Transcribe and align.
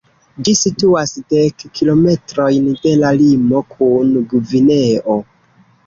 Ĝi 0.45 0.53
situas 0.59 1.13
dek 1.33 1.67
kilometrojn 1.81 2.73
de 2.87 2.97
la 3.05 3.15
limo 3.23 3.65
kun 3.79 4.13
Gvineo. 4.37 5.25